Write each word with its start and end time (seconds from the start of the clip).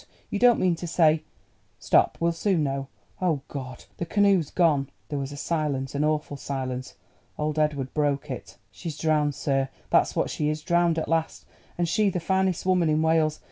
You 0.31 0.39
don't 0.39 0.59
mean 0.59 0.73
to 0.77 0.87
say——Stop; 0.87 2.17
we'll 2.19 2.31
soon 2.31 2.63
know. 2.63 2.87
Oh, 3.21 3.41
Goad! 3.49 3.85
the 3.97 4.05
canoe's 4.07 4.49
gone!" 4.49 4.89
There 5.09 5.19
was 5.19 5.31
a 5.31 5.37
silence, 5.37 5.93
an 5.93 6.03
awful 6.03 6.37
silence. 6.37 6.95
Old 7.37 7.59
Edward 7.59 7.93
broke 7.93 8.31
it. 8.31 8.57
"She's 8.71 8.97
drowned, 8.97 9.35
sir—that's 9.35 10.15
what 10.15 10.31
she 10.31 10.49
is—drowned 10.49 10.97
at 10.97 11.07
last; 11.07 11.45
and 11.77 11.87
she 11.87 12.09
the 12.09 12.19
finest 12.19 12.65
woman 12.65 12.89
in 12.89 13.03
Wales. 13.03 13.39